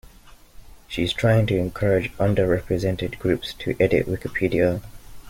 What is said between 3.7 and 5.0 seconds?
edit Wikipedia